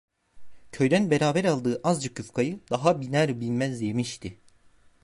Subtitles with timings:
[0.71, 4.37] Köyden beraber aldığı azıcık yufkayı daha biner binmez yemişti.